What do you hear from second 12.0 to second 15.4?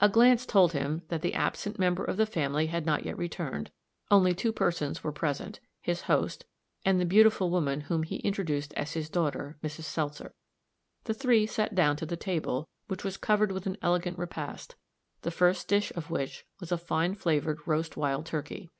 the table, which was covered with an elegant repast, the